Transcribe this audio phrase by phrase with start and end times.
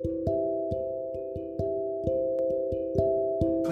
[0.00, 0.06] こ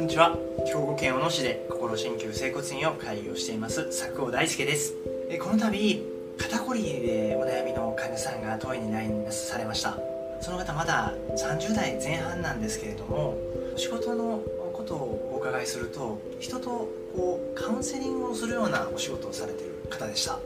[0.00, 0.36] んにちは。
[0.66, 4.94] 兵庫県小野市で心鍼灸整骨院を開業しています佐久尾大輔です。
[5.30, 6.04] えこの度
[6.36, 10.00] 肩こりでお悩みの患者さんが当院に来院されました。
[10.40, 13.38] その方まだ30代前半なんですけれども
[13.76, 20.40] 仕事のことをお伺いすると人とこうカウンセリングをするようなお仕事をされてる方でした。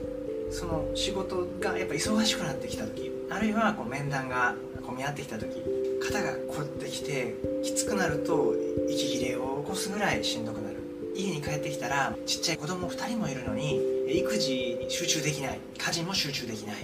[0.51, 4.57] その仕事がやっぱ忙しくなってきた時あるいはこう面談が
[4.91, 5.63] 混み合ってきた時
[6.03, 8.55] 肩が凝ってきてきつくなると
[8.89, 10.77] 息切れを起こすぐらいしんどくなる。
[11.15, 15.61] 家に帰ってきたらちっちゃい子供2人もいるのに育児に集中できない。
[15.79, 16.77] 家事も集中できない。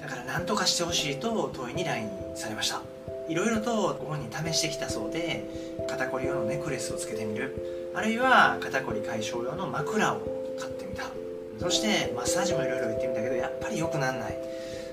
[0.00, 2.82] だから何とかしてほしいと当院に来院されました。
[3.28, 5.44] いろいろとご本人試してきたそうで
[5.88, 7.92] 肩こり用のネックレスをつけてみる。
[7.94, 10.20] あるいは肩こり解消用の枕を
[10.60, 11.10] 買ってみた。
[11.58, 14.38] そしてマッサージもいろいろ言ってみたけどやっぱり良くならない。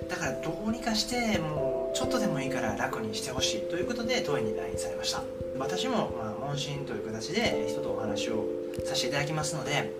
[0.09, 5.23] だからどうにかしてもうちょっとでもいいから楽にしてほしいということで当院に来院されました。
[5.57, 8.45] 私も、まあ、問診という形で人とお話を
[8.83, 9.93] させていただきますので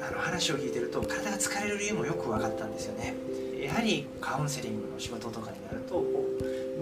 [0.00, 3.14] あの話を聞いてると体が疲れる理由もよく分かったんですよね。
[3.62, 6.02] やはりカウンセリングの仕事とかになると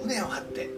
[0.02, 0.70] 胸を張って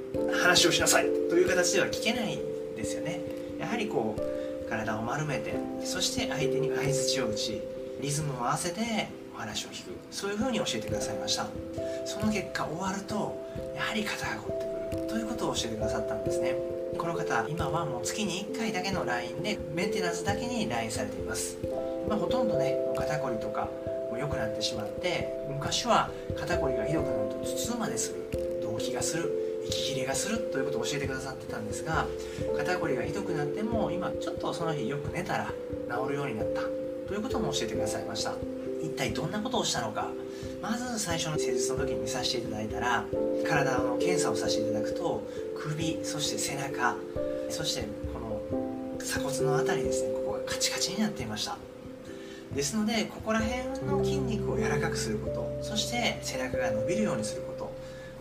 [0.43, 3.21] 話をしなさいという形では聞けないんですよね。
[3.61, 5.55] やはりこう体を丸めて
[5.85, 7.61] そして相手に相づちを打ち
[8.01, 8.81] リズムを合わせて
[9.43, 9.91] 話を聞く。
[10.11, 11.47] そういうふうに教えてくださいました。
[12.07, 13.37] その結果終わると
[13.77, 15.09] やはり肩が凝ってくる。
[15.09, 16.55] ということを教えてくださったんですね。
[16.97, 21.59] この方今はもう月に1回だけの LINE でメンテナンスだけに LINE されています。
[22.09, 23.69] まあ、ほとんどね肩こりとか
[24.11, 29.31] も良くなってしまって昔は肩こりがひどくなると頭痛までする動悸がする
[29.67, 32.07] 息切れがするということを教えてくださってたんですが
[32.57, 35.53] 肩こりがひどくなっても今ちょっとその日よく寝たら
[35.89, 36.83] 治るようになった。
[37.13, 38.33] ということも教えてくださいました。
[38.83, 40.09] 一体どんなことをしたのか。
[40.61, 43.05] まず最初の施術の時に見させていただいたら
[43.45, 46.97] 体の検査をさせていただくと首そして背中
[47.51, 51.57] そしてこの鎖骨の辺りですねここがカチカチになっていました。
[52.55, 57.73] ですのでここら辺の筋肉を柔らかくすることそして背中が伸びるようにすること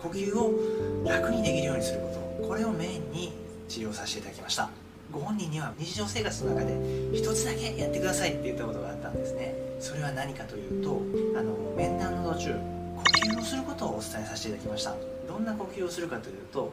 [0.02, 3.32] 呼吸を楽にできるようにすることこれをメインに
[3.68, 4.81] 治療させていただきました。
[5.12, 6.74] ご本人には日常生活の中で
[7.12, 9.54] 一つだけやってくださいって言ったことがあったんですね。
[9.78, 11.02] それは何かというと
[11.38, 12.54] あの面談の途中
[12.96, 13.02] 呼
[13.34, 14.94] 吸をすることをお伝えさせていただきました。
[15.28, 16.72] どんな呼吸をするかというと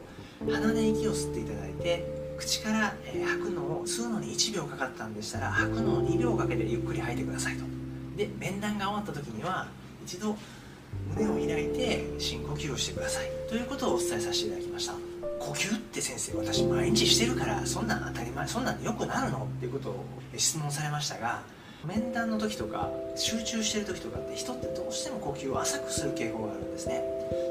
[0.50, 2.04] 鼻で息を吸っていただいて
[2.38, 7.64] 口から、え吐くのを吸うのに1秒かかったんでしたら吐くのを2秒かけてゆっくり吐いてくださいと。
[8.16, 9.68] で面談が終わった時には
[10.04, 10.36] 一度
[11.14, 15.09] 胸を開いて深呼吸をしてくださいということをお伝えさせていただきました。
[15.40, 20.04] 呼吸って先生私毎日してるからそんなん当たり前そんなんでよくなるのっていうことを
[20.36, 21.42] 質問されましたが
[21.84, 27.02] 面談の時とか集中してる時とかって人ってどうしても呼吸を浅くする傾向があるんですね。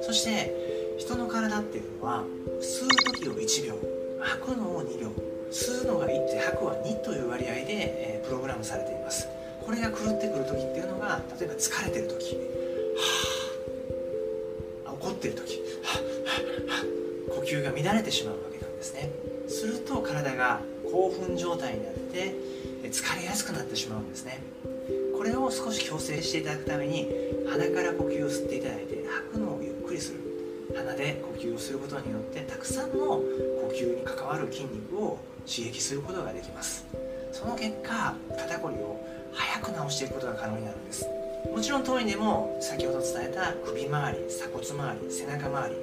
[0.03, 0.53] そして
[0.99, 2.23] 人の体っていうのは
[2.61, 3.75] 吸う時を1秒
[4.21, 5.11] 吐くのを2秒
[5.51, 9.27] 吸うのが1で吐くは2という割合で、え、プログラムされています。
[9.65, 12.35] これが狂ってくる時っていうのが例えば疲れてる時。
[12.95, 13.39] は
[14.85, 15.55] あ怒ってる時。
[15.83, 16.03] はあは
[16.69, 19.11] あはあ呼吸が乱れてしまうわけなんですね。
[19.47, 22.35] すると体が興奮状態になって
[22.89, 24.41] 疲れやすくなってしまうんですね。
[25.15, 27.07] これを少し矯正していただくために
[27.49, 30.19] 鼻から呼吸を吸っていただいて吐くのをゆっくりする。
[30.75, 33.23] 鼻で呼吸をすることによってたくさんの呼
[33.73, 36.85] 吸に関わる筋肉を刺激することができます。
[37.31, 38.99] その結果肩こりを
[39.33, 41.07] 早く治していくことが可能になるんです。
[41.53, 45.75] もちろん当院でも先ほど伝えた首周り鎖骨周り背中周り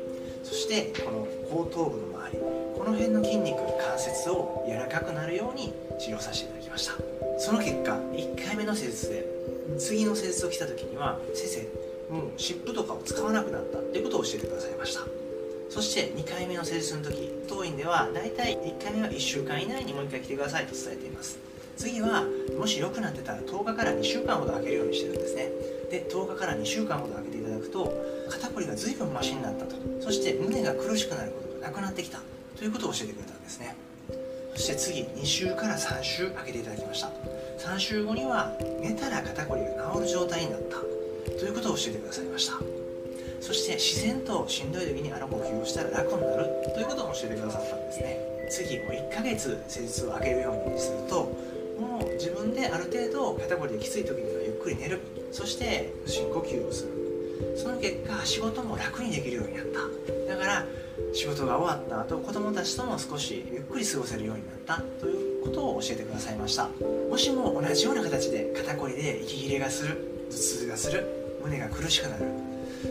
[0.47, 6.93] そしてこの後頭部の周りこの辺の筋肉関節を柔らかくなるように治療させていただきました。
[7.39, 9.27] その結果1回目の施術で
[9.77, 15.03] 次の施術を来た時には先生もう湿布とかを使わなくなったっていうことを教えてくださいました。
[15.69, 21.39] そして2回目の施術の時当院では大体1回目は1週間以内にもう1回来てくださいと伝えています。
[21.76, 22.25] 次は
[22.59, 25.50] もし良くなってたら10日から2週間ほど空けるようにしてるんですね。
[25.91, 27.92] で10日から2週間ほど空けていただくと
[28.31, 29.76] 肩こりが随分マシになったと。
[30.00, 32.20] そして胸が苦しくなることがなくなってきた。
[32.56, 33.77] ということを教えてくれたんですね。
[34.54, 37.10] そして次2週から3週空けていただきました。
[37.59, 40.78] 3週後には寝たら肩こりが治る状態になった。
[41.39, 42.54] ということを教えてくださいました。
[43.41, 46.47] そして自然としんどい時にあの呼吸をしたら楽になる。
[46.74, 48.18] ということを教えてくださったんですね。
[48.51, 51.28] 次もう1ヶ月施術を上げるようにすると
[51.78, 55.01] もう自分である程度肩こりできつい時にはゆっくり寝る。
[55.33, 57.57] そして深呼吸をする。
[57.57, 60.34] その結果仕事も楽にできるようになった。
[60.34, 60.67] だから
[61.13, 64.83] 仕事が終わった後子供たちとも少しゆっくり過ごせるようになった。
[65.01, 66.69] ということを教えてくださいました。
[67.11, 69.97] もしも同じような形で肩こりで息切れがする。
[70.31, 71.07] 頭痛がする。
[71.43, 72.25] 胸が苦しくなる。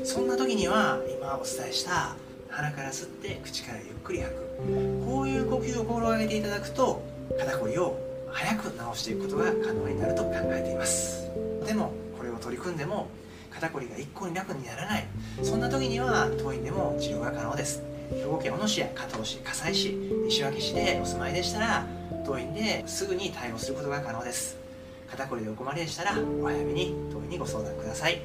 [0.04, 2.16] そんな時には今お伝えした
[2.50, 4.46] 鼻から吸って口からゆっくり吐く。
[5.06, 7.02] こういう呼吸を心がけていただくと
[7.38, 7.98] 肩こりを
[8.31, 11.30] 早く治していくことが可能になると考えています。
[11.66, 13.07] でもこれを取り組んでも
[13.51, 15.07] 肩こりが一向に楽にならない。
[15.44, 17.81] そんな時には当院でも治療が可能です。
[18.12, 19.94] 兵庫県小野市や加東市葛西市
[20.27, 21.86] 西脇市でお住まいでしたら
[22.25, 24.57] 当院ですぐに対応することが可能です。
[25.10, 26.12] 肩こりでお困りでしたら
[26.42, 28.22] お早めに当院にご相談ください。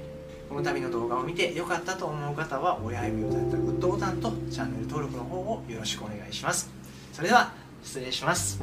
[0.48, 6.68] この度の動画を見て良かったと思う方は親指ボタンとグッドボタンとチャンネル登録の方をよろしくお願いします。
[7.12, 7.52] それでは
[7.84, 8.60] 失礼します。